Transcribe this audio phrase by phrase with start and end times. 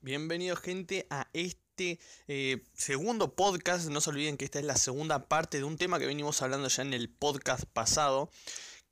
[0.00, 3.88] Bienvenidos gente a este eh, segundo podcast.
[3.88, 6.68] No se olviden que esta es la segunda parte de un tema que venimos hablando
[6.68, 8.30] ya en el podcast pasado,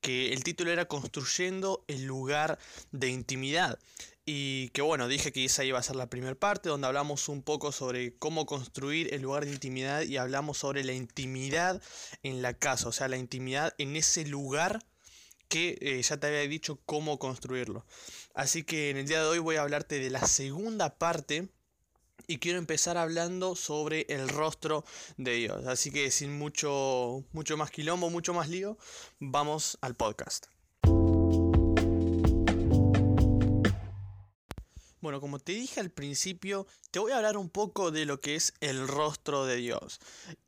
[0.01, 2.59] que el título era Construyendo el lugar
[2.91, 3.79] de intimidad.
[4.25, 7.43] Y que bueno, dije que esa iba a ser la primera parte, donde hablamos un
[7.43, 11.83] poco sobre cómo construir el lugar de intimidad y hablamos sobre la intimidad
[12.23, 14.85] en la casa, o sea, la intimidad en ese lugar
[15.49, 17.85] que eh, ya te había dicho cómo construirlo.
[18.33, 21.49] Así que en el día de hoy voy a hablarte de la segunda parte
[22.27, 24.85] y quiero empezar hablando sobre el rostro
[25.17, 25.67] de Dios.
[25.67, 28.79] Así que sin mucho, mucho más quilombo, mucho más lío,
[29.19, 30.47] vamos al podcast.
[35.03, 38.37] Bueno, como te dije al principio, te voy a hablar un poco de lo que
[38.37, 39.99] es el rostro de Dios.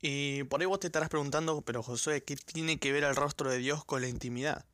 [0.00, 3.50] Y por ahí vos te estarás preguntando, pero Josué, ¿qué tiene que ver el rostro
[3.50, 4.64] de Dios con la intimidad?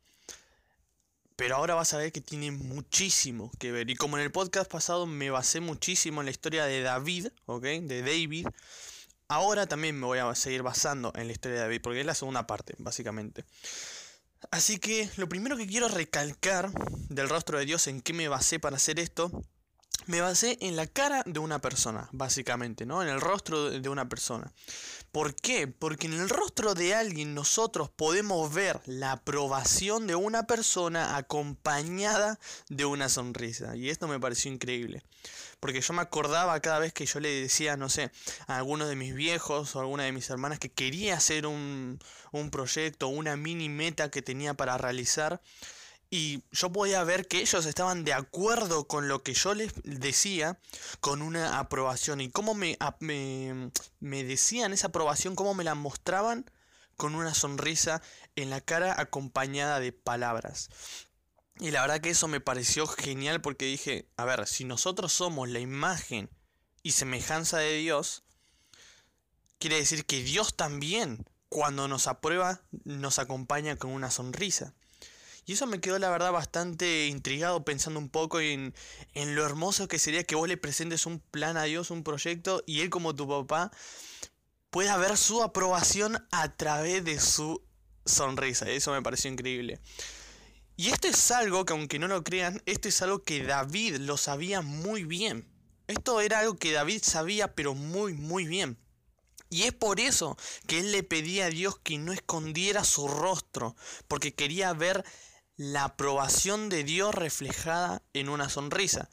[1.35, 3.89] Pero ahora vas a ver que tiene muchísimo que ver.
[3.89, 7.63] Y como en el podcast pasado me basé muchísimo en la historia de David, ¿ok?
[7.63, 8.49] De David.
[9.29, 12.15] Ahora también me voy a seguir basando en la historia de David, porque es la
[12.15, 13.47] segunda parte, básicamente.
[14.51, 16.71] Así que lo primero que quiero recalcar
[17.09, 19.43] del rostro de Dios, en qué me basé para hacer esto,
[20.07, 23.03] me basé en la cara de una persona, básicamente, ¿no?
[23.03, 24.53] En el rostro de una persona.
[25.13, 25.67] ¿Por qué?
[25.67, 32.39] Porque en el rostro de alguien nosotros podemos ver la aprobación de una persona acompañada
[32.69, 33.75] de una sonrisa.
[33.77, 35.03] Y esto me pareció increíble.
[35.59, 38.13] Porque yo me acordaba cada vez que yo le decía, no sé,
[38.47, 41.99] a alguno de mis viejos o a alguna de mis hermanas que quería hacer un,
[42.31, 45.41] un proyecto, una mini meta que tenía para realizar
[46.11, 50.59] y yo podía ver que ellos estaban de acuerdo con lo que yo les decía,
[50.99, 52.21] con una aprobación.
[52.21, 56.51] Y cómo me, me, decían esa aprobación, cómo me la mostraban
[56.97, 58.03] con una sonrisa
[58.35, 60.69] en la cara acompañada de palabras.
[61.61, 65.49] Y la verdad que eso me pareció genial porque dije, a ver, si nosotros somos
[65.49, 66.29] la imagen
[66.83, 68.25] y semejanza de Dios,
[69.59, 74.75] quiere decir que Dios también, cuando nos aprueba, nos acompaña con una sonrisa.
[75.47, 78.75] Y eso me quedó la verdad bastante intrigado pensando un poco en,
[79.15, 82.63] en lo hermoso que sería que vos le presentes un plan a Dios, un proyecto,
[82.67, 83.71] y Él como tu papá
[84.71, 87.63] pueda ver su aprobación a través de su
[88.05, 88.69] sonrisa.
[88.71, 89.81] Eso me pareció increíble.
[90.77, 94.17] Y esto es algo que aunque no lo crean, esto es algo que David lo
[94.17, 95.47] sabía muy bien.
[95.89, 98.79] Esto era algo que David sabía pero muy muy bien.
[99.51, 103.75] Y es por eso que él le pedía a Dios que no escondiera su rostro,
[104.07, 105.05] porque quería ver
[105.61, 109.11] la aprobación de Dios reflejada en una sonrisa.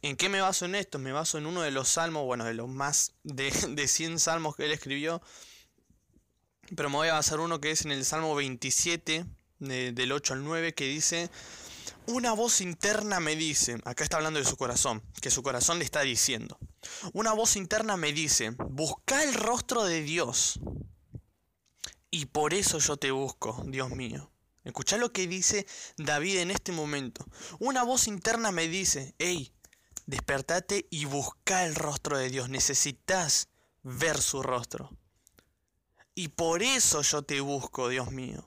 [0.00, 1.00] ¿En qué me baso en esto?
[1.00, 4.54] Me baso en uno de los salmos, bueno, de los más de, de 100 salmos
[4.54, 5.20] que él escribió.
[6.76, 9.26] Pero me voy a basar uno que es en el Salmo 27,
[9.58, 11.30] del 8 al 9, que dice,
[12.06, 15.84] una voz interna me dice, acá está hablando de su corazón, que su corazón le
[15.84, 16.60] está diciendo,
[17.12, 20.60] una voz interna me dice, busca el rostro de Dios.
[22.12, 24.30] Y por eso yo te busco, Dios mío.
[24.66, 25.64] Escucha lo que dice
[25.96, 27.24] David en este momento.
[27.60, 29.52] Una voz interna me dice, hey,
[30.06, 32.48] despertate y busca el rostro de Dios.
[32.48, 33.48] Necesitas
[33.84, 34.90] ver su rostro.
[36.16, 38.44] Y por eso yo te busco, Dios mío.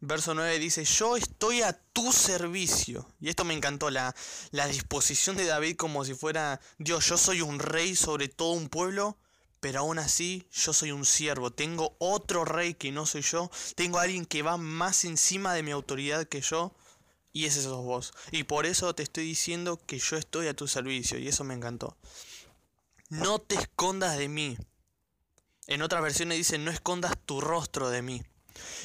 [0.00, 3.08] Verso 9 dice, yo estoy a tu servicio.
[3.18, 4.14] Y esto me encantó, la,
[4.50, 8.68] la disposición de David como si fuera, Dios, yo soy un rey sobre todo un
[8.68, 9.16] pueblo
[9.64, 13.98] pero aún así yo soy un siervo, tengo otro rey que no soy yo, tengo
[13.98, 16.74] alguien que va más encima de mi autoridad que yo,
[17.32, 18.12] y ese sos vos.
[18.30, 21.54] Y por eso te estoy diciendo que yo estoy a tu servicio, y eso me
[21.54, 21.96] encantó.
[23.08, 24.58] No te escondas de mí.
[25.66, 28.22] En otras versiones dice, no escondas tu rostro de mí.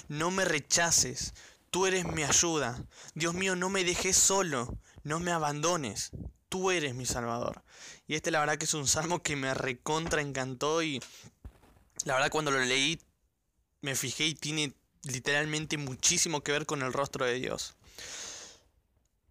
[0.07, 1.33] No me rechaces,
[1.71, 2.81] tú eres mi ayuda.
[3.15, 6.11] Dios mío, no me dejes solo, no me abandones
[6.49, 7.63] tú eres mi Salvador.
[8.09, 10.99] Y este la verdad que es un salmo que me recontra encantó y
[12.05, 12.99] la verdad cuando lo leí
[13.81, 14.73] me fijé y tiene
[15.03, 17.75] literalmente muchísimo que ver con el rostro de Dios.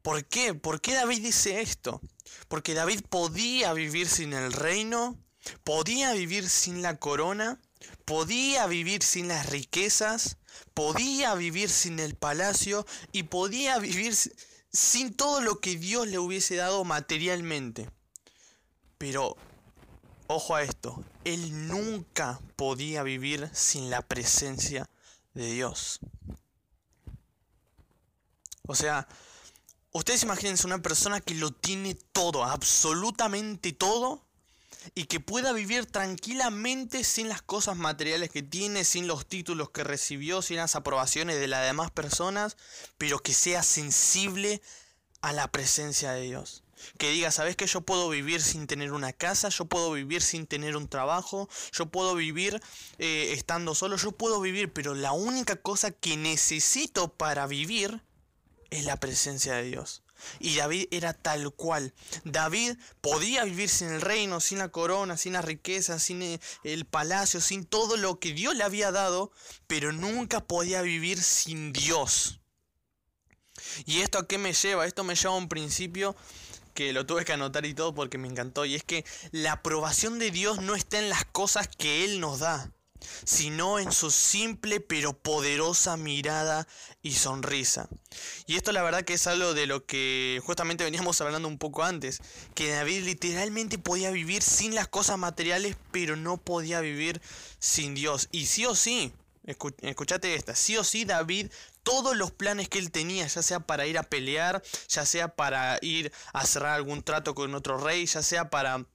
[0.00, 0.55] ¿Por qué?
[0.55, 2.00] ¿Por qué David dice esto?
[2.47, 5.19] Porque David podía vivir sin el reino,
[5.64, 7.61] podía vivir sin la corona,
[8.05, 10.37] podía vivir sin las riquezas,
[10.73, 14.14] podía vivir sin el palacio y podía vivir
[14.73, 17.91] sin todo lo que Dios le hubiese dado materialmente.
[18.99, 19.37] Pero,
[20.27, 24.91] ojo a esto, él nunca podía vivir sin la presencia
[25.35, 26.00] de Dios.
[28.67, 29.09] O sea,
[29.93, 34.29] ustedes imagínense una persona que lo tiene todo, absolutamente todo,
[34.95, 39.85] y que pueda vivir tranquilamente sin las cosas materiales que tiene, sin los títulos que
[39.85, 42.56] recibió, sin las aprobaciones de las demás personas,
[42.97, 44.62] pero que sea sensible
[45.21, 46.62] a la presencia de Dios.
[46.98, 49.48] Que diga, ¿sabes que yo puedo vivir sin tener una casa?
[49.48, 51.48] Yo puedo vivir sin tener un trabajo.
[51.72, 52.60] Yo puedo vivir
[52.98, 53.96] eh, estando solo.
[53.96, 58.02] Yo puedo vivir, pero la única cosa que necesito para vivir
[58.70, 60.02] es la presencia de Dios.
[60.40, 61.94] Y David era tal cual.
[62.25, 66.84] David podía vivir sin el reino, sin la corona, sin la riqueza, sin eh, el
[66.84, 69.30] palacio, sin todo lo que Dios le había dado,
[69.66, 72.40] pero nunca podía vivir sin Dios.
[73.86, 74.86] ¿Y esto a qué me lleva?
[74.86, 76.16] Esto me lleva a un principio
[76.78, 78.64] que lo tuve que anotar y todo porque me encantó.
[78.64, 82.38] Y es que la aprobación de Dios no está en las cosas que Él nos
[82.38, 82.70] da
[83.25, 86.66] sino en su simple pero poderosa mirada
[87.00, 87.88] y sonrisa.
[88.46, 91.84] Y esto la verdad que es algo de lo que justamente veníamos hablando un poco
[91.84, 92.20] antes,
[92.54, 97.20] que David literalmente podía vivir sin las cosas materiales, pero no podía vivir
[97.60, 98.28] sin Dios.
[98.32, 99.12] Y sí o sí,
[99.49, 101.50] escuchate esta, sí o sí David
[101.83, 105.79] todos los planes que él tenía, ya sea para ir a pelear, ya sea para
[105.81, 108.87] ir a cerrar algún trato con otro rey, ya sea para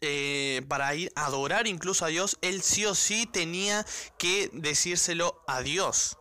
[0.00, 3.84] eh, para ir a adorar incluso a Dios, él sí o sí tenía
[4.16, 6.18] que decírselo a Dios.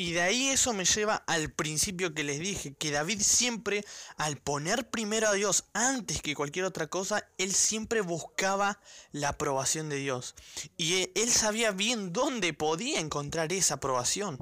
[0.00, 3.84] Y de ahí eso me lleva al principio que les dije, que David siempre,
[4.16, 8.78] al poner primero a Dios antes que cualquier otra cosa, él siempre buscaba
[9.10, 10.36] la aprobación de Dios.
[10.76, 14.38] Y él sabía bien dónde podía encontrar esa aprobación.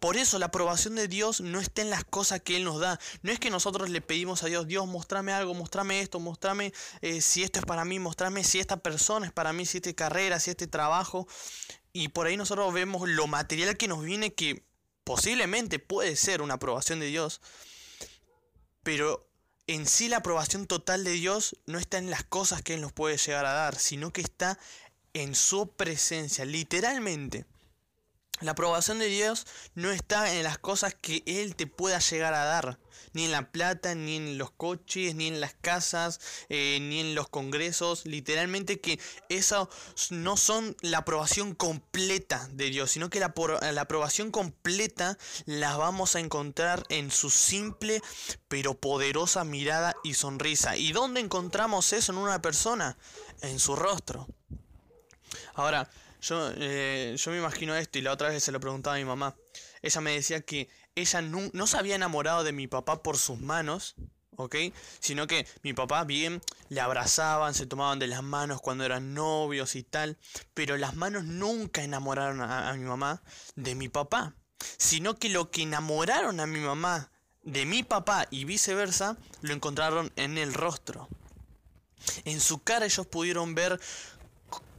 [0.00, 2.98] Por eso la aprobación de Dios no está en las cosas que Él nos da.
[3.22, 7.20] No es que nosotros le pedimos a Dios, Dios, mostrame algo, mostrame esto, mostrame eh,
[7.20, 10.40] si esto es para mí, mostrame si esta persona es para mí, si esta carrera,
[10.40, 11.28] si este trabajo.
[11.92, 14.68] Y por ahí nosotros vemos lo material que nos viene que
[15.04, 17.40] posiblemente puede ser una aprobación de Dios.
[18.82, 19.28] Pero
[19.66, 22.92] en sí la aprobación total de Dios no está en las cosas que Él nos
[22.92, 24.58] puede llegar a dar, sino que está
[25.12, 27.46] en su presencia, literalmente.
[28.40, 32.44] La aprobación de Dios no está en las cosas que Él te pueda llegar a
[32.44, 32.78] dar,
[33.12, 37.14] ni en la plata, ni en los coches, ni en las casas, eh, ni en
[37.14, 38.06] los congresos.
[38.06, 38.98] Literalmente que
[39.28, 39.68] eso
[40.10, 43.34] no son la aprobación completa de Dios, sino que la,
[43.72, 48.00] la aprobación completa la vamos a encontrar en su simple
[48.48, 50.76] pero poderosa mirada y sonrisa.
[50.76, 52.96] ¿Y dónde encontramos eso en una persona?
[53.42, 54.26] En su rostro.
[55.54, 55.90] Ahora,
[56.20, 59.04] yo, eh, yo me imagino esto y la otra vez se lo preguntaba a mi
[59.04, 59.36] mamá.
[59.82, 63.94] Ella me decía que ella no, se había enamorado de mi papá por sus manos,
[64.36, 64.56] ¿ok?
[64.98, 69.76] Sino que mi papá bien le abrazaban, se tomaban de las manos cuando eran novios
[69.76, 70.18] y tal,
[70.54, 73.22] pero las manos nunca enamoraron a mi mamá
[73.56, 74.34] de mi papá,
[74.78, 77.10] sino que lo que enamoraron a mi mamá
[77.42, 81.08] de mi papá y viceversa, lo encontraron en el rostro.
[82.24, 83.80] En su cara ellos pudieron ver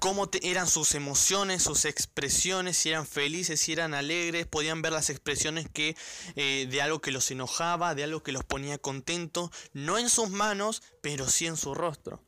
[0.01, 5.11] cómo eran sus emociones, sus expresiones, si eran felices, si eran alegres, podían ver las
[5.11, 5.95] expresiones que
[6.35, 10.31] eh, de algo que los enojaba, de algo que los ponía contentos, no en sus
[10.31, 12.19] manos, pero sí en su rostro.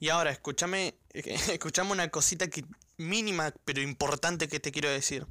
[0.00, 2.64] Y ahora, escúchame, escúchame una cosita que,
[2.96, 5.26] mínima pero importante que te quiero decir.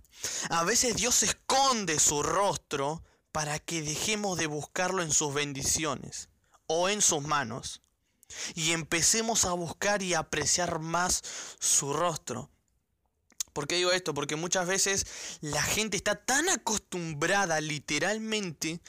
[0.51, 6.29] A veces Dios esconde su rostro para que dejemos de buscarlo en sus bendiciones
[6.67, 7.81] o en sus manos
[8.55, 11.21] y empecemos a buscar y apreciar más
[11.59, 12.49] su rostro.
[13.55, 14.13] ¿Por qué digo esto?
[14.13, 15.05] Porque muchas veces
[15.39, 18.81] la gente está tan acostumbrada literalmente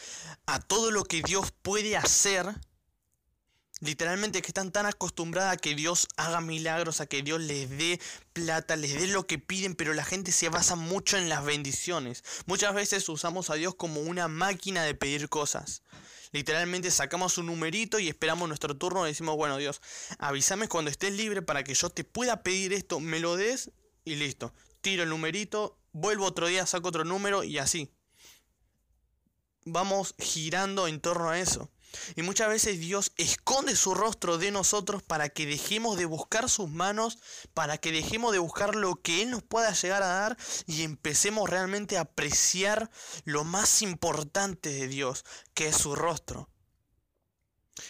[0.44, 2.52] a todo lo que Dios puede hacer.
[3.78, 8.00] Literalmente que están tan acostumbradas a que Dios haga milagros, a que Dios les dé
[8.32, 12.24] plata, les dé lo que piden, pero la gente se basa mucho en las bendiciones.
[12.46, 15.82] Muchas veces usamos a Dios como una máquina de pedir cosas.
[16.32, 19.80] Literalmente sacamos un numerito y esperamos nuestro turno y decimos, bueno Dios,
[20.18, 23.70] avísame cuando estés libre para que yo te pueda pedir esto, me lo des
[24.04, 24.52] y listo.
[24.80, 27.90] Tiro el numerito, vuelvo otro día, saco otro número y así.
[29.64, 31.70] Vamos girando en torno a eso.
[32.14, 36.68] Y muchas veces Dios esconde su rostro de nosotros para que dejemos de buscar sus
[36.68, 37.18] manos,
[37.54, 40.36] para que dejemos de buscar lo que Él nos pueda llegar a dar
[40.66, 42.90] y empecemos realmente a apreciar
[43.24, 45.24] lo más importante de Dios,
[45.54, 46.48] que es su rostro.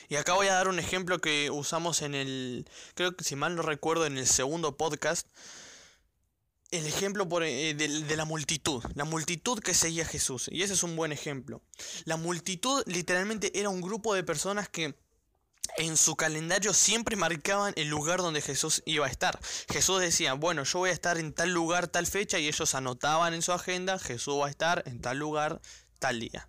[0.09, 3.57] Y acá voy a dar un ejemplo que usamos en el, creo que si mal
[3.57, 5.29] no recuerdo, en el segundo podcast,
[6.71, 10.49] el ejemplo por, eh, de, la multitud, la multitud que seguía a Jesús.
[10.51, 11.63] Y ese es un buen ejemplo.
[12.05, 14.95] La multitud literalmente era un grupo de personas que
[15.79, 19.39] en su calendario siempre marcaban el lugar donde Jesús iba a estar.
[19.69, 23.35] Jesús decía, bueno, yo voy a estar en tal lugar, tal fecha, y ellos anotaban
[23.35, 25.61] en su agenda, Jesús va a estar en tal lugar,
[25.99, 26.47] tal día.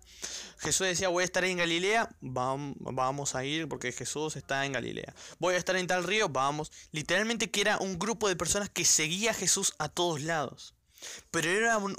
[0.58, 5.14] Jesús decía, voy a estar en Galilea, vamos a ir porque Jesús está en Galilea.
[5.38, 6.72] Voy a estar en tal río, vamos.
[6.90, 10.74] Literalmente que era un grupo de personas que seguía a Jesús a todos lados.
[11.30, 11.94] Pero era un,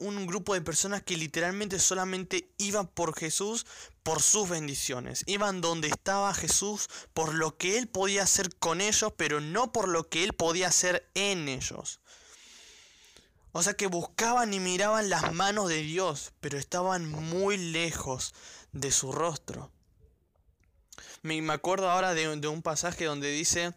[0.00, 3.66] un, grupo de personas que literalmente solamente iban por Jesús
[4.02, 5.22] por sus bendiciones.
[5.26, 9.88] Iban donde estaba Jesús por lo que Él podía hacer con ellos, pero no por
[9.88, 12.00] lo que Él podía hacer en ellos.
[13.52, 18.34] O sea que buscaban y miraban las manos de Dios, pero estaban muy lejos
[18.72, 19.70] de su rostro.
[21.22, 23.74] Me, acuerdo ahora de, un pasaje donde dice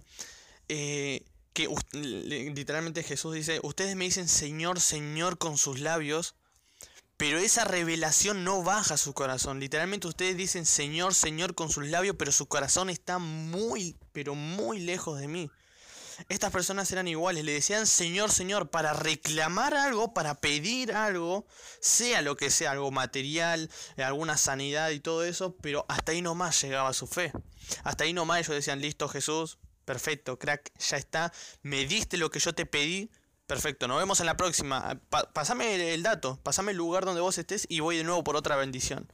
[0.70, 6.36] eh, que literalmente Jesús dice, ustedes me dicen Señor, Señor con sus labios,
[7.18, 9.60] pero esa revelación no baja a su corazón.
[9.60, 14.80] Literalmente ustedes dicen Señor, Señor con sus labios, pero su corazón está muy, pero muy
[14.80, 15.52] lejos de mí.
[16.30, 21.46] Estas personas eran iguales, le decían Señor, Señor, para reclamar algo, para pedir algo,
[21.80, 26.62] sea lo que sea, algo material, alguna sanidad y todo eso, pero hasta ahí nomás
[26.62, 27.32] llegaba su fe.
[27.84, 32.40] Hasta ahí nomás ellos decían, listo Jesús, perfecto, crack, ya está, me diste lo que
[32.40, 33.12] yo te pedí,
[33.48, 35.02] perfecto, nos vemos en la próxima.
[35.34, 38.56] pasame el dato, pasame el lugar donde vos estés y voy de nuevo por otra
[38.56, 39.12] bendición.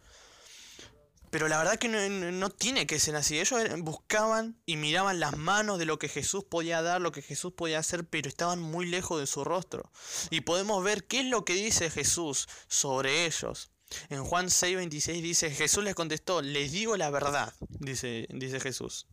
[1.29, 3.39] Pero la verdad que no, tiene que ser así.
[3.39, 7.53] Ellos buscaban y miraban las manos de lo que Jesús podía dar, lo que Jesús
[7.53, 9.91] podía hacer, pero estaban muy lejos de su rostro.
[10.29, 13.71] Y podemos ver qué es lo que dice Jesús sobre ellos.
[14.09, 19.07] En Juan 6:26 dice, Jesús les contestó, les digo la verdad, dice, dice Jesús.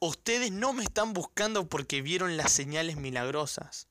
[0.00, 3.88] Ustedes no me están buscando porque vieron las señales milagrosas,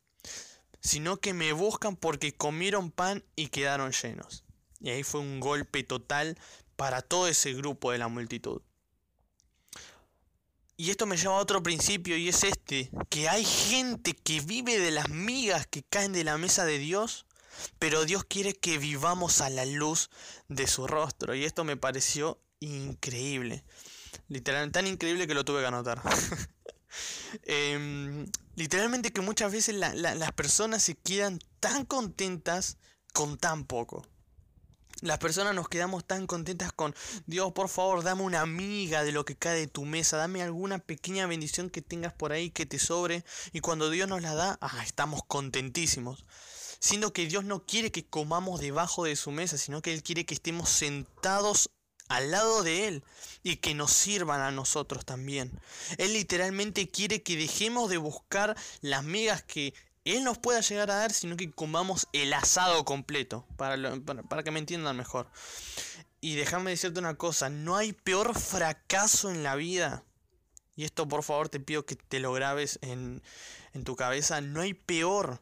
[0.80, 4.44] sino que me buscan porque comieron pan y quedaron llenos.
[4.80, 6.38] Y ahí fue un golpe total
[6.78, 8.62] para todo ese grupo de la multitud.
[10.78, 14.80] Y esto me lleva a otro principio y es este, que hay gente que vive
[14.80, 17.26] de las migas que caen de la mesa de Dios,
[17.80, 20.12] pero Dios quiere que vivamos a la luz
[20.48, 21.34] de su rostro.
[21.34, 23.64] Y esto me pareció increíble.
[24.28, 26.02] Literalmente tan increíble que lo tuve que anotar.
[27.44, 32.78] Em, literalmente que muchas veces las personas se quedan tan contentas
[33.14, 34.08] con tan poco.
[35.02, 36.96] Las personas nos quedamos tan contentas con
[37.28, 40.80] Dios, por favor, dame una amiga de lo que cae de tu mesa, dame alguna
[40.80, 43.24] pequeña bendición que tengas por ahí que te sobre.
[43.54, 46.26] Y cuando Dios nos la da, ah, estamos contentísimos.
[46.80, 50.26] Siendo que Dios no quiere que comamos debajo de su mesa, sino que Él quiere
[50.26, 51.70] que estemos sentados
[52.08, 53.04] al lado de Él
[53.44, 55.60] y que nos sirvan a nosotros también.
[56.00, 59.76] Él literalmente quiere que dejemos de buscar las migas que
[60.16, 63.78] él nos pueda llegar a dar, sino que comamos el asado completo, para,
[64.30, 65.28] para, que me entiendan mejor.
[66.22, 70.04] Y déjame decirte una cosa, no hay peor fracaso en la vida.
[70.76, 73.24] Y esto por favor te pido que te lo grabes en,
[73.74, 74.42] en tu cabeza.
[74.42, 75.42] No hay peor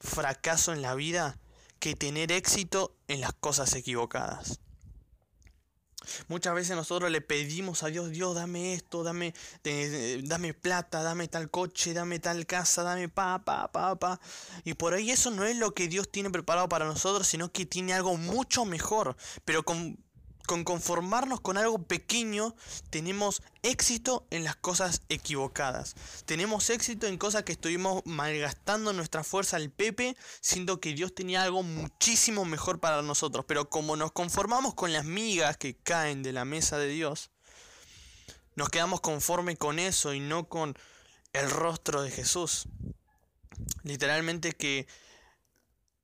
[0.00, 1.38] fracaso en la vida
[1.78, 4.60] que tener éxito en las cosas equivocadas.
[6.28, 9.34] Muchas veces nosotros le pedimos a Dios, Dios, dame esto, dame,
[10.24, 14.20] dame plata, dame tal coche, dame tal casa, dame pa, pa, pa, pa.
[14.64, 17.66] Y por ahí eso no es lo que Dios tiene preparado para nosotros, sino que
[17.66, 19.16] tiene algo mucho mejor.
[19.44, 19.98] Pero con
[20.46, 22.54] con conformarnos con algo pequeño,
[22.90, 25.94] tenemos éxito en las cosas equivocadas.
[26.24, 31.42] Tenemos éxito en cosas que estuvimos malgastando nuestra fuerza al Pepe, siendo que Dios tenía
[31.42, 33.44] algo muchísimo mejor para nosotros.
[33.46, 37.30] Pero como nos conformamos con las migas que caen de la mesa de Dios,
[38.54, 40.74] nos quedamos conforme con eso y no con
[41.32, 42.68] el rostro de Jesús.
[43.82, 44.86] Literalmente que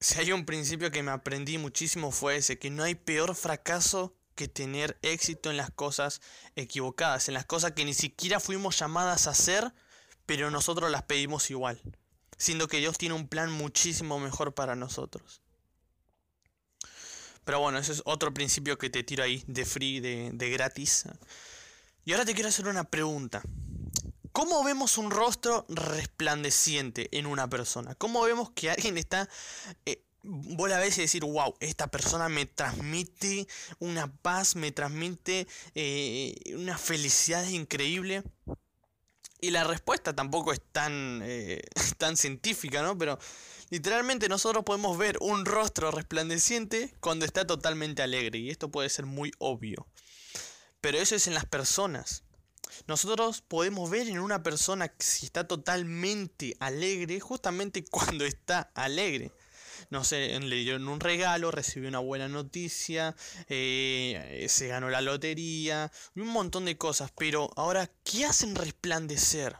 [0.02, 4.14] si hay un principio que me aprendí muchísimo fue ese, que no hay peor fracaso
[4.48, 6.20] tener éxito en las cosas
[6.56, 9.72] equivocadas, en las cosas que ni siquiera fuimos llamadas a hacer,
[10.26, 11.80] pero nosotros las pedimos igual,
[12.36, 15.42] siendo que Dios tiene un plan muchísimo mejor para nosotros.
[17.44, 21.04] Pero bueno, ese es otro principio que te tiro ahí de free, de, de gratis.
[22.04, 23.42] Y ahora te quiero hacer una pregunta.
[24.32, 27.94] ¿Cómo vemos un rostro resplandeciente en una persona?
[27.96, 29.28] ¿Cómo vemos que alguien está
[29.84, 33.46] eh, vos la ves y decir, wow, esta persona me transmite
[33.78, 38.22] una paz, me transmite eh, una felicidad increíble.
[39.40, 41.62] Y la respuesta tampoco es tan, eh,
[41.98, 42.96] tan científica, ¿no?
[42.96, 43.18] Pero
[43.70, 48.38] literalmente nosotros podemos ver un rostro resplandeciente cuando está totalmente alegre.
[48.38, 49.88] Y esto puede ser muy obvio.
[50.80, 52.22] Pero eso es en las personas.
[52.86, 59.32] Nosotros podemos ver en una persona si está totalmente alegre justamente cuando está alegre
[59.92, 63.14] no sé, le dieron un regalo, recibió una buena noticia,
[63.50, 67.12] eh, se ganó la lotería, un montón de cosas.
[67.14, 69.58] Pero ahora, ¿qué hacen resplandecer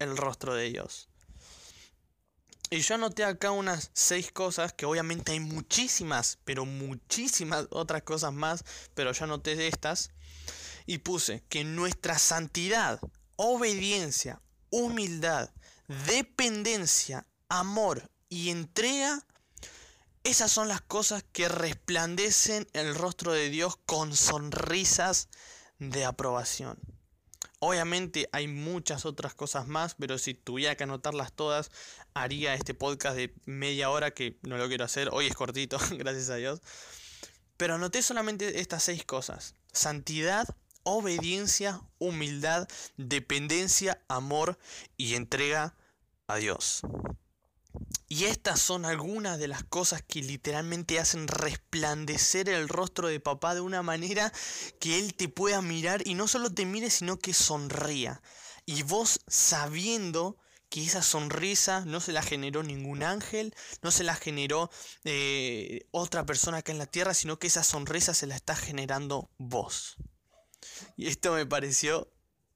[0.00, 1.08] el rostro de Dios?
[2.70, 8.32] Y yo anoté acá unas seis cosas, que obviamente hay muchísimas, pero muchísimas otras cosas
[8.32, 10.10] más, pero yo anoté estas.
[10.86, 12.98] Y puse que nuestra santidad,
[13.36, 15.50] obediencia, humildad,
[16.08, 19.24] dependencia, amor y entrega,
[20.24, 25.28] esas son las cosas que resplandecen el rostro de Dios con sonrisas
[25.78, 26.78] de aprobación.
[27.60, 31.70] Obviamente hay muchas otras cosas más, pero si tuviera que anotarlas todas,
[32.14, 35.08] haría este podcast de media hora que no lo quiero hacer.
[35.12, 36.60] Hoy es cortito, gracias a Dios.
[37.56, 39.54] Pero anoté solamente estas seis cosas.
[39.72, 40.46] Santidad,
[40.84, 44.56] obediencia, humildad, dependencia, amor
[44.96, 45.74] y entrega
[46.28, 46.82] a Dios.
[48.08, 53.54] Y estas son algunas de las cosas que literalmente hacen resplandecer el rostro de papá
[53.54, 54.32] de una manera
[54.80, 58.22] que él te pueda mirar y no solo te mire, sino que sonría.
[58.64, 60.38] Y vos sabiendo
[60.70, 64.70] que esa sonrisa no se la generó ningún ángel, no se la generó
[65.04, 69.30] eh, otra persona acá en la tierra, sino que esa sonrisa se la está generando
[69.38, 69.96] vos.
[70.96, 72.10] Y esto me pareció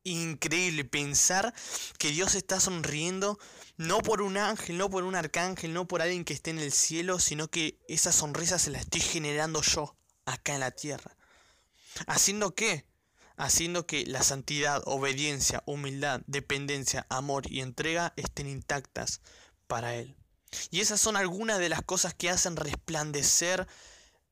[0.05, 1.55] increíble, pensar
[1.99, 3.39] que Dios está sonriendo
[3.77, 6.73] no por un ángel, no por un arcángel, no por alguien que esté en el
[6.73, 11.17] cielo, sino que esa sonrisa se la estoy generando yo, acá en la tierra.
[12.07, 12.87] ¿Haciendo qué?
[13.37, 19.21] Haciendo que la santidad, obediencia, humildad, dependencia, amor y entrega estén intactas
[19.67, 20.17] para Él.
[20.71, 23.67] Y esas son algunas de las cosas que hacen resplandecer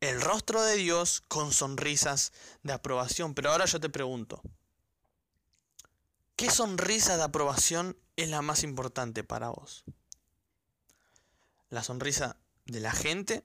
[0.01, 2.33] el rostro de Dios con sonrisas
[2.63, 3.35] de aprobación.
[3.35, 4.43] Pero ahora yo te pregunto,
[6.37, 9.85] ¿qué sonrisa de aprobación es la más importante para vos?
[11.69, 12.37] ¿La sonrisa
[12.67, 13.45] de la gente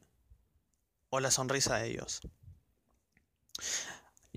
[1.09, 2.21] o la sonrisa de Dios?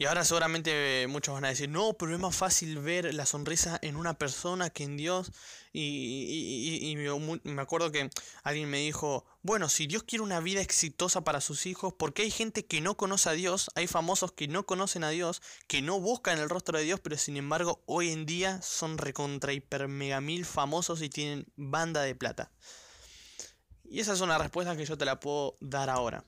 [0.00, 3.80] Y ahora seguramente muchos van a decir, no, pero es más fácil ver la sonrisa
[3.82, 5.32] en una persona que en Dios.
[5.72, 6.94] Y,
[7.42, 8.08] me acuerdo que
[8.44, 12.30] alguien me dijo, bueno, si Dios quiere una vida exitosa para sus hijos, porque hay
[12.30, 15.98] gente que no conoce a Dios, hay famosos que no conocen a Dios, que no
[15.98, 20.20] buscan el rostro de Dios, pero sin embargo hoy en día son recontra hiper mega
[20.20, 22.52] mil famosos y tienen banda de plata.
[23.82, 26.24] Y esa es una respuesta que yo te la puedo dar ahora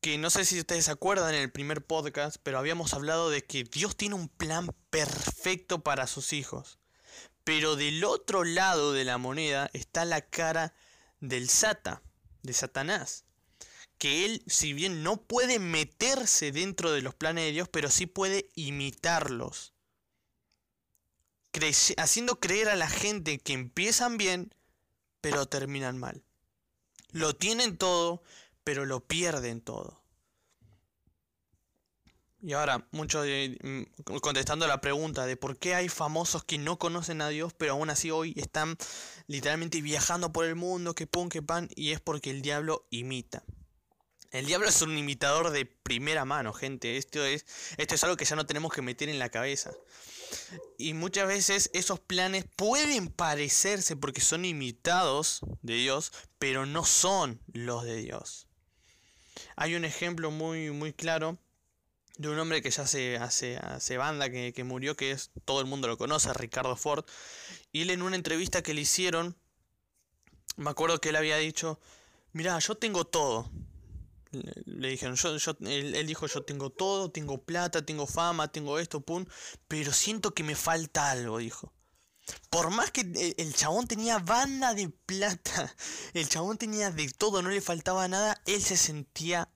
[0.00, 3.44] que no sé si ustedes se acuerdan en el primer podcast, pero habíamos hablado de
[3.44, 6.78] que Dios tiene un plan perfecto para sus hijos.
[7.44, 10.74] Pero del otro lado de la moneda está la cara
[11.20, 12.02] del Sata,
[12.42, 13.24] de Satanás.
[13.96, 18.06] Que él, si bien no puede meterse dentro de los planes de Dios, pero sí
[18.06, 19.72] puede imitarlos.
[21.96, 24.54] haciendo creer a la gente que empiezan bien,
[25.20, 26.22] pero terminan mal.
[27.10, 28.22] Lo tienen todo,
[28.68, 29.98] pero lo pierden todo.
[32.42, 33.82] Y ahora, mucho mm,
[34.20, 37.88] contestando la pregunta de por qué hay famosos que no conocen a Dios, pero aún
[37.88, 38.76] así hoy están
[39.26, 43.42] literalmente viajando por el mundo, que pum, que pan, y es porque el diablo imita.
[44.32, 46.98] El diablo es un imitador de primera mano, gente.
[46.98, 47.46] Esto es,
[47.78, 49.72] esto es algo que ya no tenemos que meter en la cabeza.
[50.76, 57.40] Y muchas veces esos planes pueden parecerse porque son imitados de Dios, pero no son
[57.54, 58.47] los de Dios.
[59.56, 61.38] Hay un ejemplo muy, muy claro
[62.18, 65.60] de un hombre que ya hace, hace, hace banda, que, que, murió, que es todo
[65.60, 67.04] el mundo lo conoce, Ricardo Ford.
[67.72, 69.36] Y él en una entrevista que le hicieron,
[70.56, 71.78] me acuerdo que él había dicho,
[72.32, 73.50] mira, yo tengo todo.
[74.66, 78.78] Le dijeron, yo, yo, él, él, dijo, yo tengo todo, tengo plata, tengo fama, tengo
[78.78, 79.24] esto, pum,
[79.68, 81.72] pero siento que me falta algo, dijo.
[82.50, 85.74] Por más que el chabón tenía banda de plata,
[86.14, 89.48] el chabón tenía de todo, no le faltaba nada, él se sentía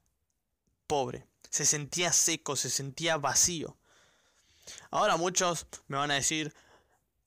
[0.86, 3.76] pobre, se sentía seco, se sentía vacío.
[4.90, 6.54] Ahora muchos me van a decir,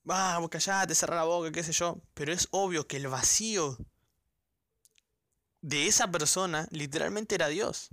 [0.08, 3.76] ah, callate, cerra la boca, qué sé yo, pero es obvio que el vacío
[5.62, 7.88] de esa persona literalmente era Dios.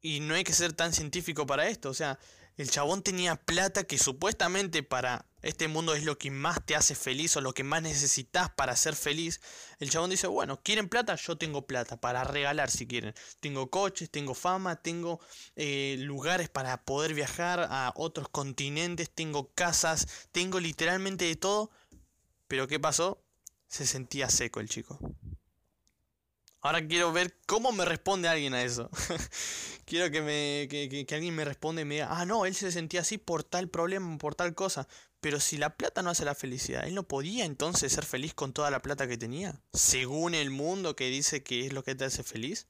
[0.00, 2.18] Y no hay que ser tan científico para esto, o sea,
[2.58, 6.96] el chabón tenía plata que supuestamente para este mundo es lo que más te hace
[6.96, 9.40] feliz o lo que más necesitas para ser feliz.
[9.78, 11.14] El chabón dice, bueno, ¿quieren plata?
[11.14, 13.14] Yo tengo plata para regalar si quieren.
[13.38, 15.20] Tengo coches, tengo fama, tengo
[15.54, 21.70] eh, lugares para poder viajar a otros continentes, tengo casas, tengo literalmente de todo.
[22.48, 23.22] Pero ¿qué pasó?
[23.68, 24.98] Se sentía seco el chico.
[26.60, 28.90] Ahora quiero ver cómo me responde alguien a eso.
[29.84, 32.72] quiero que, me, que, que, alguien me responda y me diga, ah, no, él se
[32.72, 34.88] sentía así por tal problema, por tal cosa.
[35.20, 38.52] Pero si la plata no hace la felicidad, ¿él no podía entonces ser feliz con
[38.52, 39.60] toda la plata que tenía?
[39.72, 42.66] Según el mundo que dice que es lo que te hace feliz.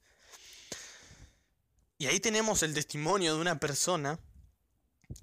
[1.97, 4.19] Y ahí tenemos el testimonio de una persona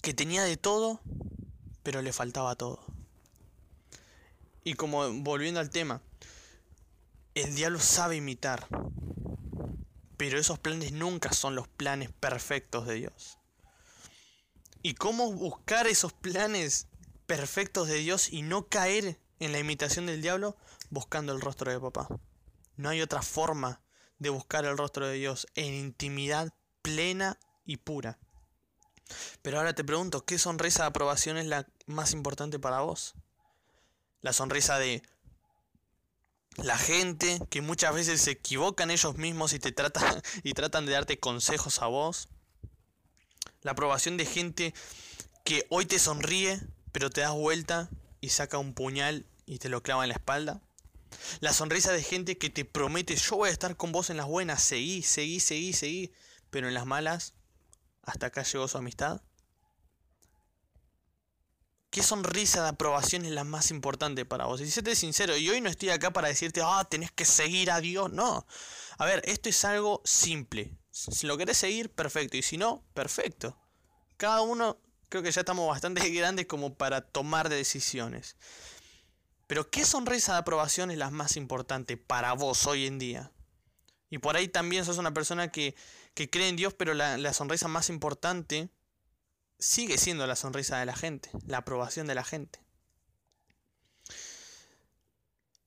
[0.03, 1.01] que tenía de todo,
[1.83, 2.85] pero le faltaba todo.
[4.63, 6.03] Y como volviendo al tema,
[7.37, 8.67] el diablo sabe imitar,
[10.17, 13.39] pero esos planes nunca son los planes perfectos de Dios.
[14.83, 16.89] ¿Y cómo buscar esos planes
[17.27, 20.57] perfectos de Dios y no caer en la imitación del diablo?
[20.89, 22.09] Buscando el rostro de papá.
[22.77, 23.83] No hay otra forma
[24.19, 28.19] de buscar el rostro de Dios en intimidad plena y pura.
[29.43, 33.15] Pero ahora te pregunto, ¿qué sonrisa de aprobación es la más importante para vos?
[34.23, 35.03] La sonrisa de
[36.57, 40.93] la gente que muchas veces se equivocan ellos mismos y te tratan y tratan de
[40.93, 42.29] darte consejos a vos.
[43.63, 44.75] La aprobación de gente
[45.45, 46.61] que hoy te sonríe,
[46.93, 47.89] pero te das vuelta
[48.21, 50.61] y saca un puñal y te lo clava en la espalda.
[51.41, 54.27] La sonrisa de gente que te promete, yo voy a estar con vos en las
[54.27, 56.13] buenas, seguí, seguí, seguí, seguí,
[56.51, 57.35] pero en las malas,
[58.03, 59.21] hasta acá llegó su amistad.
[61.97, 64.61] ¿Qué sonrisa de aprobación es la más importante para vos?
[64.61, 67.81] Y séte sincero, y hoy no estoy acá para decirte, ah, tenés que seguir a
[67.81, 68.13] Dios.
[68.13, 68.47] No.
[68.99, 70.77] A ver, esto es algo simple.
[70.91, 72.37] Si lo querés seguir, perfecto.
[72.37, 73.57] Y si no, perfecto.
[74.19, 74.77] Cada uno,
[75.09, 78.37] creo que ya estamos bastante grandes como para tomar decisiones.
[79.47, 83.33] Pero ¿qué sonrisa de aprobación es la más importante para vos hoy en día?
[84.11, 85.75] Y por ahí también sos una persona que,
[86.15, 88.69] cree en Dios, pero la, la sonrisa más importante
[89.59, 92.61] sigue siendo la sonrisa de la gente, la aprobación de la gente.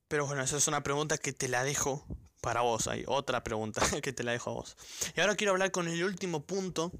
[0.08, 2.04] Pero bueno, esa es una pregunta que te la dejo
[2.40, 2.88] para vos.
[2.88, 4.76] Hay otra pregunta que te la dejo a vos.
[5.16, 6.92] Y ahora quiero hablar con el último punto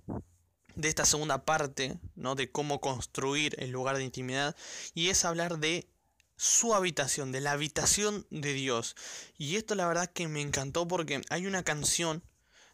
[0.77, 2.35] de esta segunda parte, ¿no?
[2.35, 4.57] De cómo construir el lugar de intimidad.
[4.95, 5.89] Y es hablar de
[6.37, 8.97] su habitación, de la habitación de Dios.
[9.37, 12.23] Y esto la verdad que me encantó porque hay una canción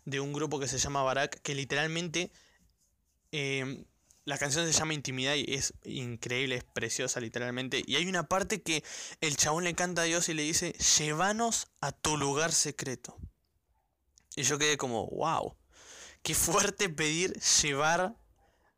[0.05, 2.31] de un grupo que se llama Barak que literalmente
[3.33, 3.85] eh,
[4.27, 7.83] la canción se llama Intimidad y es increíble, es preciosa literalmente.
[7.87, 8.83] Y hay una parte que
[9.21, 13.17] el chabón le canta a Dios y le dice, llévanos a tu lugar secreto.
[14.35, 15.57] Y yo quedé como, wow,
[16.23, 18.17] qué fuerte pedir llevar,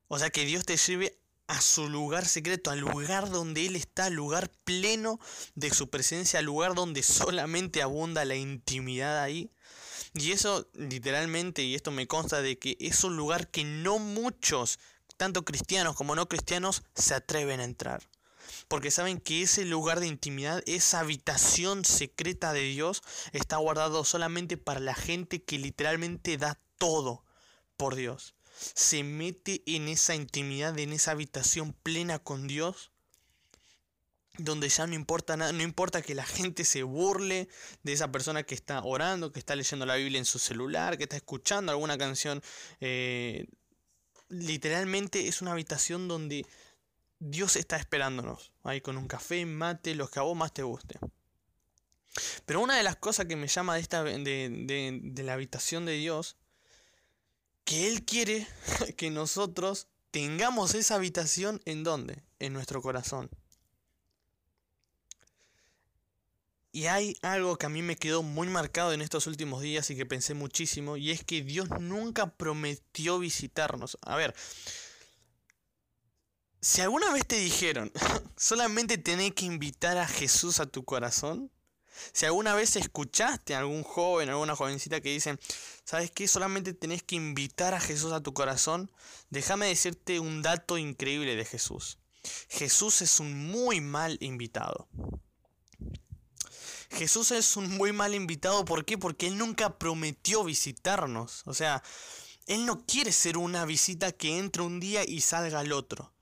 [0.07, 4.05] o sea, que Dios te lleve a su lugar secreto, al lugar donde Él está,
[4.05, 5.19] al lugar pleno
[5.55, 9.51] de su presencia, al lugar donde solamente abunda la intimidad ahí.
[10.13, 14.79] Y eso literalmente, y esto me consta de que es un lugar que no muchos
[15.19, 18.09] tanto cristianos como no cristianos, se atreven a entrar.
[18.69, 23.03] Porque saben que ese lugar de intimidad, esa habitación secreta de Dios,
[23.33, 27.25] está guardado solamente para la gente que literalmente da todo
[27.77, 28.35] por Dios.
[28.75, 32.91] Se mete en esa intimidad, en esa habitación plena con Dios,
[34.39, 37.49] donde ya no importa nada, no importa que la gente se burle
[37.83, 41.05] de esa persona que está orando, que está leyendo la Biblia en su celular, que
[41.05, 42.41] está escuchando alguna canción
[42.81, 43.47] eh,
[44.29, 46.47] literalmente es una habitación donde
[47.19, 50.99] Dios está esperándonos, ahí con un café, mate, los que a vos más te guste.
[52.47, 55.93] Pero una de las cosas que me llama de, esta, de, de la habitación de
[55.93, 56.37] Dios,
[57.65, 58.47] que Él quiere
[58.97, 62.23] que nosotros tengamos esa habitación en dónde?
[62.39, 63.31] En nuestro corazón.
[66.71, 69.97] Y hay algo que a mí me quedó muy marcado en estos últimos días y
[69.97, 73.97] que pensé muchísimo, y es que Dios nunca prometió visitarnos.
[74.03, 74.35] A ver,
[76.61, 77.93] si alguna vez te dijeron,
[78.37, 81.51] solamente tenés que invitar a Jesús a tu corazón,
[82.13, 85.39] si alguna vez escuchaste a algún joven, alguna jovencita que dicen,
[85.85, 86.29] ¿sabes qué?
[86.29, 88.91] Solamente tenés que invitar a Jesús a tu corazón,
[89.31, 91.99] déjame decirte un dato increíble de Jesús.
[92.49, 94.89] Jesús es un muy mal invitado.
[96.91, 98.65] Jesús es un muy mal invitado.
[98.65, 98.99] ¿Por qué?
[98.99, 101.43] Porque Él nunca prometió visitarnos.
[101.45, 101.83] O sea,
[102.47, 106.13] Él no quiere ser una visita que entre un día y salga al otro.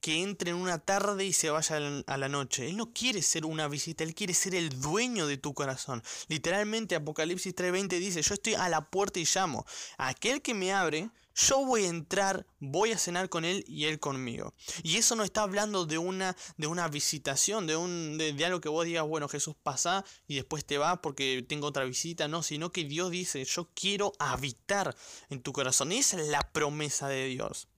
[0.00, 2.68] Que entre en una tarde y se vaya a la noche.
[2.68, 6.02] Él no quiere ser una visita, Él quiere ser el dueño de tu corazón.
[6.28, 9.64] Literalmente Apocalipsis 3:20 dice, yo estoy a la puerta y llamo.
[9.98, 13.98] Aquel que me abre, yo voy a entrar, voy a cenar con él y él
[13.98, 14.54] conmigo.
[14.82, 18.68] Y eso no está hablando de una, de una visitación, de, un, de, algo que
[18.68, 22.72] vos digas, bueno, Jesús pasa y después te va porque tengo otra visita, no, sino
[22.72, 24.94] que Dios dice, yo quiero habitar
[25.30, 25.92] en tu corazón.
[25.92, 27.68] Y esa es la promesa de Dios.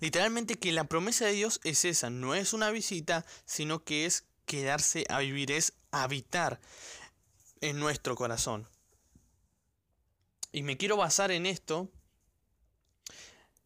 [0.00, 4.24] Literalmente que la promesa de Dios es esa, no es una visita, sino que es
[4.46, 6.60] quedarse a vivir, es habitar
[7.60, 8.68] en nuestro corazón.
[10.52, 11.90] Y me quiero basar en esto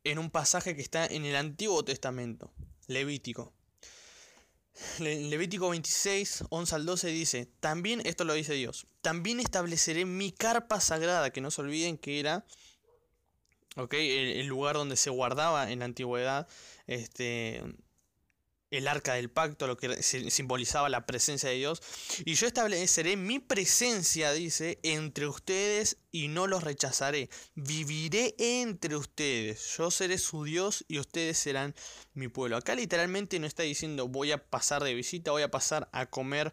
[0.04, 2.52] en un pasaje que está en el Antiguo Testamento,
[2.86, 3.52] Levítico.
[4.98, 10.80] Levítico 26, 11 al 12 dice, también, esto lo dice Dios, también estableceré mi carpa
[10.80, 12.44] sagrada, que no se olviden que era
[13.76, 16.48] okay, el, lugar donde se guardaba en la antigüedad
[16.86, 17.62] este,
[18.76, 21.82] el arca del pacto, lo que simbolizaba la presencia de Dios.
[22.24, 27.28] Y yo estableceré mi presencia, dice, entre ustedes y no los rechazaré.
[27.54, 29.76] Viviré entre ustedes.
[29.76, 31.74] Yo seré su Dios y ustedes serán
[32.12, 32.56] mi pueblo.
[32.56, 36.52] Acá literalmente no está diciendo voy a pasar de visita, voy a pasar a comer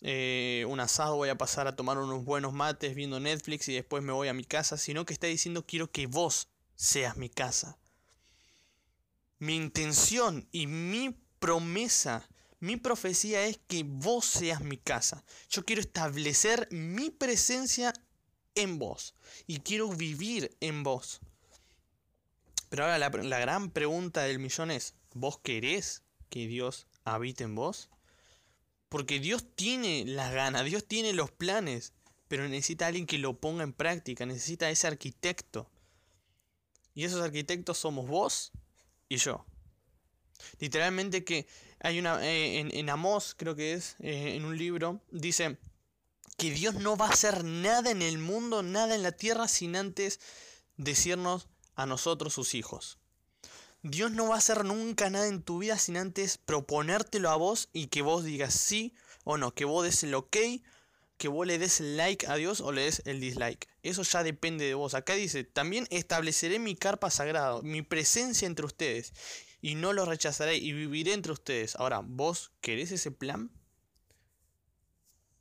[0.00, 4.02] eh, un asado, voy a pasar a tomar unos buenos mates viendo Netflix y después
[4.02, 7.78] me voy a mi casa, sino que está diciendo quiero que vos seas mi casa.
[9.38, 12.28] Mi intención y mi promesa,
[12.60, 15.24] mi profecía es que vos seas mi casa.
[15.50, 17.92] Yo quiero establecer mi presencia
[18.54, 19.16] en vos
[19.48, 21.20] y quiero vivir en vos.
[22.68, 27.56] Pero ahora la, la, gran pregunta del millón es, ¿vos querés que Dios habite en
[27.56, 27.90] vos?
[28.88, 31.92] Porque Dios tiene las ganas, Dios tiene los planes,
[32.28, 35.68] pero necesita alguien que lo ponga en práctica, necesita ese arquitecto.
[36.94, 38.52] Y esos arquitectos somos vos
[39.08, 39.44] y yo.
[40.58, 41.46] Literalmente que
[41.80, 45.58] hay una, eh, en, en Amós creo que es, eh, en un libro, dice
[46.36, 49.76] que Dios no va a hacer nada en el mundo, nada en la tierra, sin
[49.76, 50.20] antes
[50.76, 52.98] decirnos a nosotros sus hijos.
[53.82, 57.68] Dios no va a hacer nunca nada en tu vida sin antes proponértelo a vos
[57.72, 60.36] y que vos digas sí o no, que vos des el ok,
[61.16, 63.68] que vos le des el like a Dios o le des el dislike.
[63.82, 64.94] Eso ya depende de vos.
[64.94, 69.12] Acá dice, también estableceré mi carpa sagrada, mi presencia entre ustedes
[69.62, 71.76] y no lo rechazaré y viviré entre ustedes.
[71.76, 73.50] Ahora, ¿vos querés ese plan?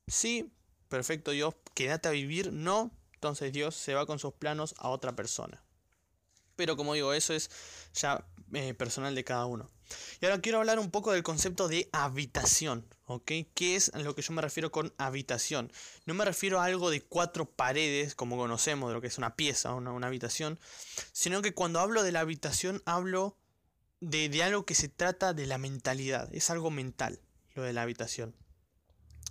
[0.08, 0.54] Sí,
[0.88, 2.54] perfecto Dios, quédate a vivir.
[2.54, 5.64] No, entonces Dios se va con sus planos a otra persona.
[6.56, 7.50] Pero como digo, eso es
[7.96, 9.70] ya eh, personal de cada uno.
[10.22, 13.32] Y ahora quiero hablar un poco del concepto de habitación, ¿ok?
[13.56, 15.74] ¿Qué es a lo que yo me refiero con habitación?
[16.06, 19.36] No me refiero a algo de cuatro paredes, como conocemos, de lo que es una
[19.36, 20.60] pieza, una, una habitación,
[21.12, 23.40] sino que cuando hablo de la habitación hablo
[24.02, 27.22] de, algo que se trata de la mentalidad, es algo mental,
[27.54, 28.36] lo de la habitación.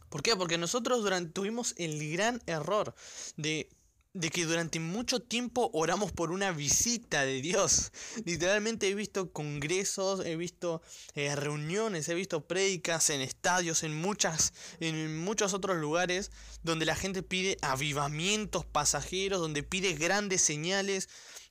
[0.08, 0.34] ¿Por qué?
[0.36, 2.94] Porque nosotros durante, tuvimos el gran error
[3.36, 3.68] de,
[4.12, 7.92] de, que durante mucho tiempo oramos por una visita de Dios.
[8.24, 10.82] Literalmente he visto congresos, he visto
[11.14, 16.96] eh, reuniones, he visto prédicas en estadios, en, muchas, en muchos otros lugares donde la
[16.96, 21.08] gente pide avivamientos pasajeros, donde pide grandes señales,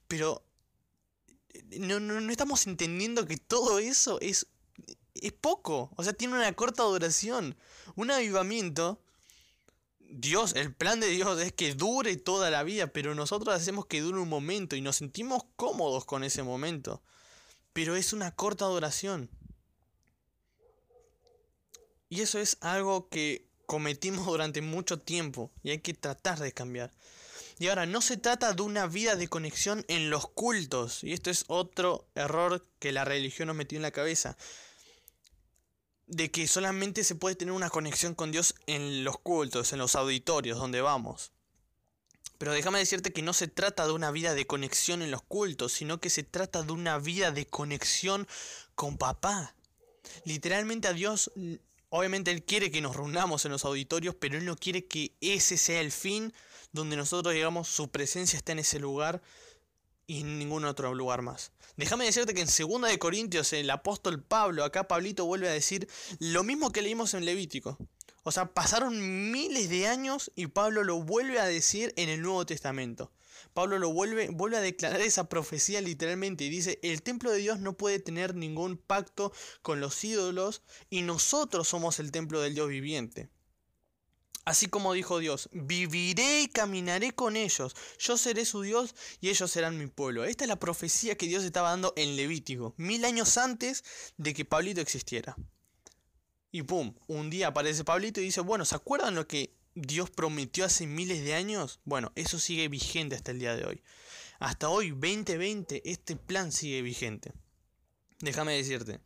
[0.08, 0.49] pero
[1.80, 4.48] no, no, estamos entendiendo que todo eso es,
[5.16, 5.92] es poco.
[5.96, 7.56] O sea, tiene una corta duración.
[7.96, 9.02] Un avivamiento,
[10.00, 14.02] Dios, el plan de Dios es que dure toda la vida, pero nosotros hacemos que
[14.02, 17.02] dure un momento y nos sentimos cómodos con ese momento.
[17.74, 19.30] Pero es una corta duración.
[22.10, 26.92] Y eso es algo que cometimos durante mucho tiempo y hay que tratar de cambiar.
[27.60, 31.04] Y ahora, no se trata de una vida de conexión en los cultos.
[31.04, 34.38] Y esto es otro error que la religión nos metió en la cabeza.
[36.08, 39.96] De que solamente se puede tener una conexión con Dios en los cultos, en los
[39.96, 41.34] auditorios, donde vamos.
[42.38, 45.74] Pero déjame decirte que no se trata de una vida de conexión en los cultos,
[45.74, 48.26] sino que se trata de una vida de conexión
[48.74, 49.54] con papá.
[50.24, 51.30] Literalmente a Dios,
[51.90, 55.58] obviamente Él quiere que nos reunamos en los auditorios, pero Él no quiere que ese
[55.58, 56.34] sea el fin
[56.72, 59.22] donde nosotros digamos su presencia está en ese lugar
[60.08, 61.52] y en ningún otro lugar más.
[61.78, 65.88] Déjame decirte que en 2 de Corintios el apóstol Pablo, acá Pablito vuelve a decir
[66.20, 67.78] lo mismo que leímos en Levítico.
[68.24, 72.46] O sea, pasaron miles de años y Pablo lo vuelve a decir en el Nuevo
[72.46, 73.12] Testamento.
[73.54, 77.60] Pablo lo vuelve, vuelve a declarar esa profecía literalmente y dice, el templo de Dios
[77.60, 82.68] no puede tener ningún pacto con los ídolos y nosotros somos el templo del Dios
[82.68, 83.30] viviente.
[84.50, 89.52] Así como dijo Dios, viviré y caminaré con ellos, yo seré su Dios y ellos
[89.52, 90.26] serán mi pueblo.
[90.26, 93.84] Esta es la profecía que Dios estaba dando en Levítico, mil años antes
[94.18, 95.38] de que Pablito existiera.
[96.52, 100.66] Y pum, un día aparece Pablito y dice, bueno, ¿se acuerdan lo que Dios prometió
[100.66, 101.80] hace miles de años?
[101.84, 103.84] Bueno, eso sigue vigente hasta el día de hoy.
[104.40, 107.34] Hasta hoy, 2020, este plan sigue vigente.
[108.20, 109.00] Déjame decirte,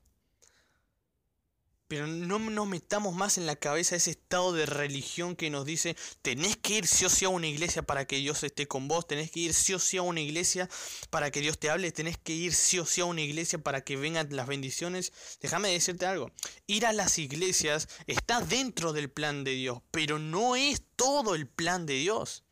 [1.88, 5.96] pero no nos metamos más en la cabeza ese estado de religión que nos dice,
[6.22, 9.08] tenés que ir sí o sí a una iglesia para que Dios esté con vos,
[9.08, 10.70] tenés que ir sí o sí a una iglesia
[11.10, 13.82] para que Dios te hable, tenés que ir sí o sí a una iglesia para
[13.82, 15.12] que vengan las bendiciones.
[15.42, 16.32] Déjame decirte algo,
[16.68, 21.48] ir a las iglesias está dentro del plan de Dios, pero no es todo el
[21.48, 22.43] plan de Dios.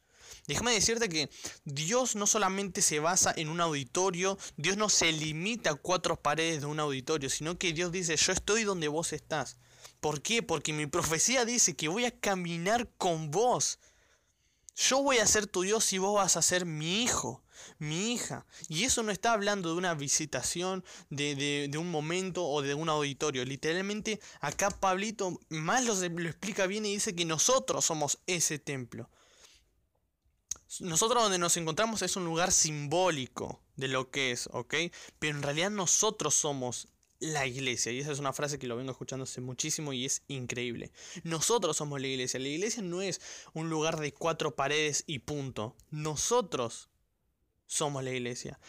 [0.52, 1.30] Déjame decirte que
[1.64, 6.60] Dios no solamente se basa en un auditorio, Dios no se limita a cuatro paredes
[6.60, 9.56] de un auditorio, sino que Dios dice, yo estoy donde vos estás.
[10.02, 10.44] ¿Por qué?
[10.44, 13.80] Porque mi profecía dice que voy a caminar con vos.
[14.76, 17.46] Yo voy a ser tu Dios y vos vas a ser mi hijo,
[17.78, 18.46] mi hija.
[18.68, 23.46] Y eso no está hablando de una visitación, de, un momento o de un auditorio.
[23.46, 29.10] Literalmente acá Pablito más lo, lo explica bien y dice que nosotros somos ese templo.
[30.80, 34.76] Nosotros donde nos encontramos es un lugar simbólico de lo que es, ¿ok?
[35.20, 36.88] Pero en realidad nosotros somos
[37.20, 37.92] la iglesia.
[37.92, 40.92] Y esa es una frase que lo vengo escuchando hace muchísimo y es increíble.
[41.24, 42.40] Nosotros somos la iglesia.
[42.40, 43.22] La iglesia no es
[43.54, 45.76] un lugar de cuatro paredes y punto.
[45.90, 46.90] Nosotros
[47.66, 48.60] somos la iglesia.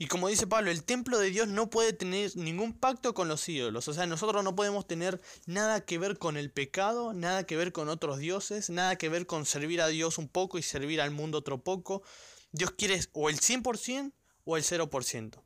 [0.00, 3.46] Y como dice Pablo, el templo de Dios no puede tener ningún pacto con los
[3.46, 3.86] ídolos.
[3.86, 7.70] O sea, nosotros no podemos tener nada que ver con el pecado, nada que ver
[7.70, 11.10] con otros dioses, nada que ver con servir a Dios un poco y servir al
[11.10, 12.02] mundo otro poco.
[12.50, 15.42] Dios quiere o el 100% o el 0%.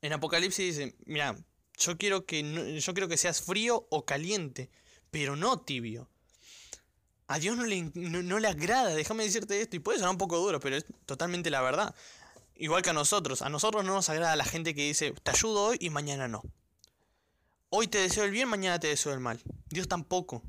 [0.00, 1.36] En Apocalipsis dice, mira,
[1.76, 4.70] yo quiero que yo quiero que seas frío o caliente,
[5.10, 6.08] pero no tibio.
[7.26, 10.38] A Dios no le, no, le agrada, déjame decirte esto, y puede sonar un poco
[10.38, 11.94] duro, pero es totalmente la verdad.
[12.60, 15.62] Igual que a nosotros, a nosotros no nos agrada la gente que dice, te ayudo
[15.62, 16.42] hoy y mañana no.
[17.70, 19.40] Hoy te deseo el bien, mañana te deseo el mal.
[19.70, 20.42] Dios tampoco.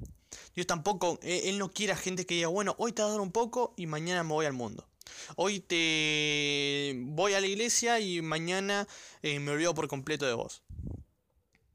[0.56, 3.22] Dios tampoco, Él no quiere a gente que diga, bueno, hoy te voy a dar
[3.22, 4.88] un poco y mañana me voy al mundo.
[5.36, 8.88] Hoy te voy a la iglesia y mañana
[9.22, 10.64] eh, me olvido por completo de vos.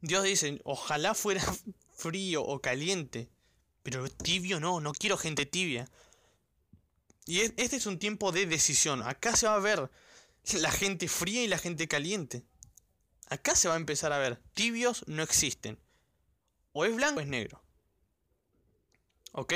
[0.01, 1.44] Dios dice, ojalá fuera
[1.94, 3.29] frío o caliente,
[3.85, 5.88] pero tibio no, no quiero gente tibia.
[7.25, 9.03] Y este es un tiempo de decisión.
[9.03, 9.90] Acá se va a ver
[10.52, 12.44] la gente fría y la gente caliente.
[13.28, 14.40] Acá se va a empezar a ver.
[14.52, 15.78] Tibios no existen.
[16.72, 17.62] O es blanco o es negro.
[19.33, 19.52] ¿Ok?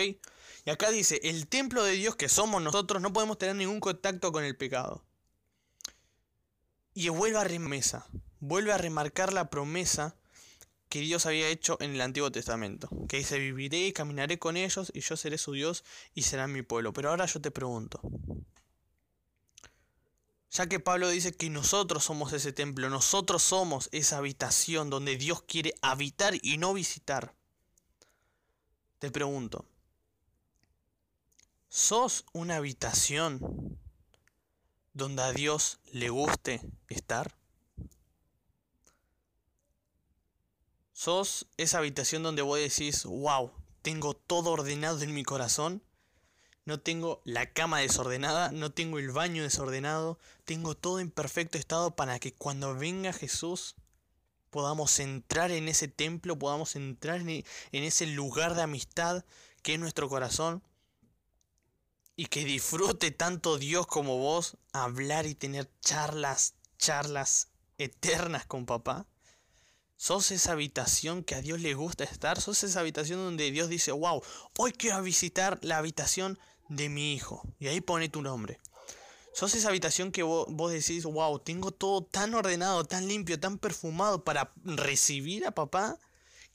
[0.64, 4.33] Y acá dice, el templo de Dios que somos nosotros no podemos tener ningún contacto
[4.33, 5.05] con el pecado.
[6.94, 8.07] Y vuelve a remesa,
[8.40, 10.16] vuelve a remarcar la promesa
[10.88, 14.90] que Dios había hecho en el Antiguo Testamento, que dice, viviré y caminaré con ellos
[14.94, 16.92] y yo seré su Dios y serán mi pueblo.
[16.92, 18.01] Pero ahora yo te pregunto,
[20.51, 25.43] ya que Pablo dice que nosotros somos ese templo, nosotros somos esa habitación donde Dios
[25.43, 27.35] quiere habitar y no visitar,
[28.99, 29.67] te pregunto,
[31.71, 33.79] ¿Sos una habitación
[34.95, 37.37] donde a Dios le guste estar?
[40.95, 45.83] ¿Sos esa habitación donde vos decís, wow, tengo todo ordenado en mi corazón?
[46.69, 51.97] No tengo la cama desordenada, no tengo el baño desordenado, tengo todo en perfecto estado
[51.97, 53.75] para que cuando venga Jesús
[54.51, 59.25] podamos entrar en ese templo, podamos entrar en ese lugar de amistad
[59.63, 60.63] que es nuestro corazón
[62.17, 69.07] y que disfrute tanto Dios como vos hablar y tener charlas, charlas eternas con papá?
[69.97, 72.39] ¿Sos esa habitación que a Dios le gusta estar?
[72.39, 74.23] ¿Sos esa habitación donde Dios dice, wow,
[74.59, 77.43] hoy quiero visitar la habitación de mi hijo?
[77.59, 78.61] Y ahí pone tu nombre.
[79.33, 84.25] ¿Sos esa habitación que vos, decís, wow, tengo todo tan ordenado, tan limpio, tan perfumado
[84.25, 85.99] para recibir a papá?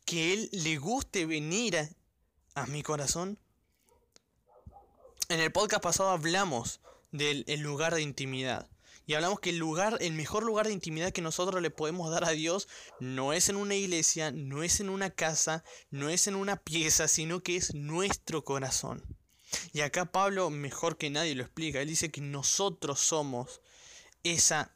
[0.05, 1.89] Que él le guste venir a,
[2.55, 3.39] a mi corazón.
[5.29, 8.69] En el podcast pasado hablamos del lugar de intimidad.
[9.05, 12.23] Y hablamos que el lugar, el mejor lugar de intimidad que nosotros le podemos dar
[12.23, 16.35] a Dios no es en una iglesia, no es en una casa, no es en
[16.35, 19.03] una pieza, sino que es nuestro corazón.
[19.71, 21.81] Y acá Pablo mejor que nadie lo explica.
[21.81, 23.61] Él dice que nosotros somos
[24.23, 24.75] esa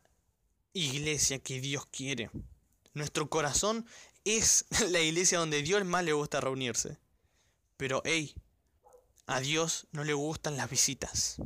[0.74, 2.30] iglesia que Dios quiere.
[2.94, 3.86] Nuestro corazón
[4.26, 6.98] es la iglesia donde Dios más le gusta reunirse.
[7.78, 8.36] Pero hey,
[9.26, 11.38] a Dios no le gustan las visitas.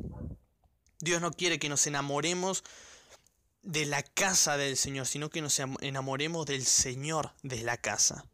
[1.00, 2.64] Dios no quiere que nos enamoremos
[3.62, 8.24] de la casa del Señor, sino que nos enamoremos del Señor de la casa.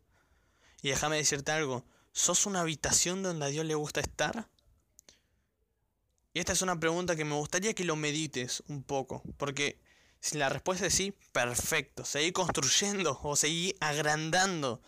[0.82, 4.48] Y déjame decirte algo, ¿sos una habitación donde a Dios le gusta estar?
[6.38, 9.80] Esta es una pregunta que me gustaría que lo medites un poco, porque
[10.20, 14.80] si la respuesta es sí, perfecto, seguí construyendo o seguí agrandando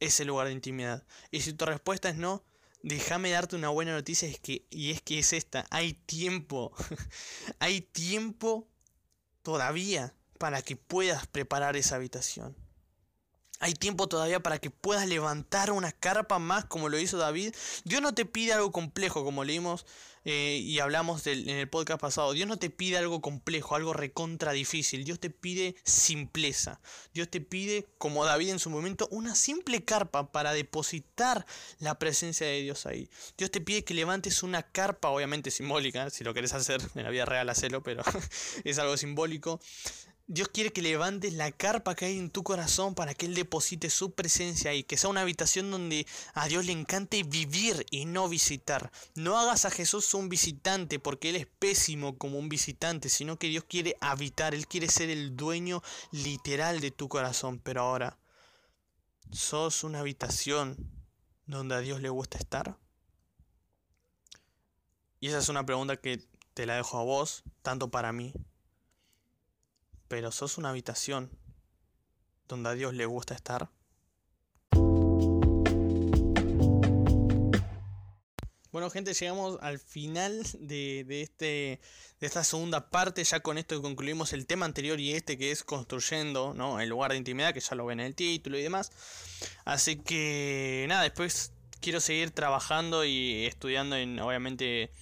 [0.00, 1.04] ese lugar de intimidad.
[1.30, 2.42] Y si tu respuesta es no,
[2.82, 6.72] déjame darte una buena noticia es que, y es que es esta, hay tiempo,
[7.58, 8.66] hay tiempo
[9.42, 12.56] todavía para que puedas preparar esa habitación.
[13.60, 17.54] Hay tiempo todavía para que puedas levantar una carpa más como lo hizo David.
[17.84, 19.86] Dios no te pide algo complejo como leímos
[20.24, 22.32] eh, y hablamos en el podcast pasado.
[22.32, 25.04] Dios no te pide algo complejo, algo recontra difícil.
[25.04, 26.80] Dios te pide simpleza.
[27.12, 31.46] Dios te pide, como David en su momento, una simple carpa para depositar
[31.78, 33.10] la presencia de Dios ahí.
[33.36, 37.10] Dios te pide que levantes una carpa, obviamente simbólica, si lo querés hacer en la
[37.10, 38.02] vida real, hacelo, pero
[38.64, 39.60] es algo simbólico
[40.26, 43.90] Dios quiere que levantes la carpa que hay en tu corazón para que Él deposite
[43.90, 48.26] su presencia ahí, que sea una habitación donde a Dios le encante vivir y no
[48.30, 48.90] visitar.
[49.14, 53.48] No hagas a Jesús un visitante porque Él es pésimo como un visitante, sino que
[53.48, 57.58] Dios quiere habitar, Él quiere ser el dueño literal de tu corazón.
[57.58, 58.18] Pero ahora,
[59.30, 60.90] ¿sos una habitación
[61.44, 62.78] donde a Dios le gusta estar?
[65.20, 68.32] Y esa es una pregunta que te la dejo a vos, tanto para mí
[70.14, 71.28] pero sos una habitación
[72.46, 73.68] donde a Dios le gusta estar.
[78.70, 81.80] Bueno gente, llegamos al final de, este,
[82.20, 83.24] de esta segunda parte.
[83.24, 86.78] Ya con esto concluimos el tema anterior y este que es construyendo ¿no?
[86.78, 88.92] el lugar de intimidad, que ya lo ven en el título y demás.
[89.64, 91.50] Así que nada, después
[91.80, 94.92] quiero seguir trabajando y estudiando en obviamente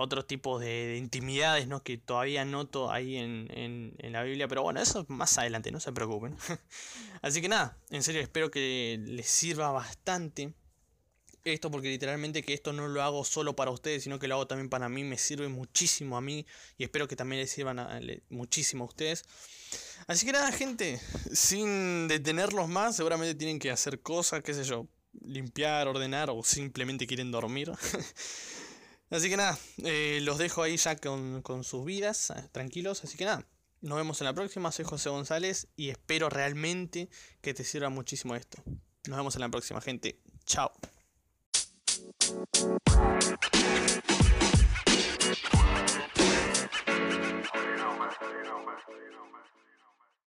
[0.00, 1.82] otros tipos de, intimidades ¿no?
[1.82, 4.46] que todavía noto ahí en, la Biblia.
[4.46, 6.36] Pero bueno, eso más adelante, no se preocupen.
[7.22, 10.54] Así que nada, en serio, espero que les sirva bastante
[11.44, 14.46] esto porque literalmente que esto no lo hago solo para ustedes, sino que lo hago
[14.46, 16.46] también para mí, me sirve muchísimo a mí
[16.76, 17.80] y espero que también les sirvan
[18.28, 19.24] muchísimo a ustedes.
[20.06, 21.00] Así que nada, gente,
[21.32, 24.86] sin detenerlos más, seguramente tienen que hacer cosas, qué sé yo,
[25.22, 27.72] limpiar, ordenar o simplemente quieren dormir.
[29.10, 33.04] Así que nada, eh, los dejo ahí ya con, con sus vidas, eh, tranquilos.
[33.04, 33.46] Así que nada,
[33.80, 34.70] nos vemos en la próxima.
[34.70, 37.08] Soy José González y espero realmente
[37.40, 38.62] que te sirva muchísimo esto.
[39.06, 40.20] Nos vemos en la próxima, gente.
[40.44, 40.72] Chao.